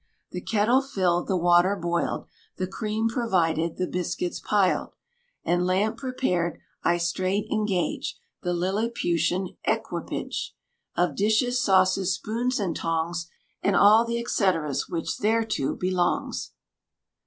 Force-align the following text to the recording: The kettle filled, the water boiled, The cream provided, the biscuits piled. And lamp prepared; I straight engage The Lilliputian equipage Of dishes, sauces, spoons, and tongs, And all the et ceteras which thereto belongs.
The 0.31 0.41
kettle 0.41 0.81
filled, 0.81 1.27
the 1.27 1.37
water 1.37 1.75
boiled, 1.75 2.25
The 2.57 2.65
cream 2.65 3.07
provided, 3.07 3.77
the 3.77 3.85
biscuits 3.85 4.39
piled. 4.39 4.95
And 5.43 5.63
lamp 5.67 5.97
prepared; 5.97 6.57
I 6.83 6.97
straight 6.97 7.45
engage 7.51 8.19
The 8.41 8.51
Lilliputian 8.55 9.57
equipage 9.63 10.55
Of 10.97 11.13
dishes, 11.15 11.61
sauces, 11.61 12.15
spoons, 12.15 12.59
and 12.59 12.75
tongs, 12.75 13.29
And 13.61 13.75
all 13.75 14.03
the 14.03 14.17
et 14.19 14.27
ceteras 14.29 14.89
which 14.89 15.19
thereto 15.19 15.75
belongs. 15.75 16.49